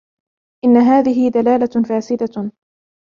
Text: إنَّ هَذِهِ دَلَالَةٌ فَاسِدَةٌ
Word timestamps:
إنَّ 0.65 0.77
هَذِهِ 0.77 1.29
دَلَالَةٌ 1.29 1.81
فَاسِدَةٌ 1.89 2.51